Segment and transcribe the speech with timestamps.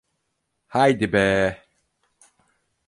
[0.67, 1.25] Haydi be!